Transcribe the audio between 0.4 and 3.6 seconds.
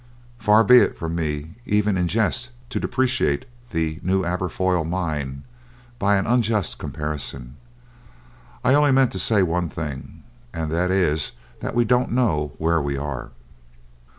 be it from me even in jest to depreciate